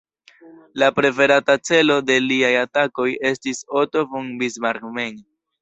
La 0.83 0.87
preferata 0.99 1.57
celo 1.69 1.99
de 2.07 2.17
liaj 2.29 2.51
atakoj 2.63 3.07
estis 3.33 3.63
Otto 3.83 4.07
von 4.15 4.37
Bismarck 4.43 4.93
mem. 5.01 5.25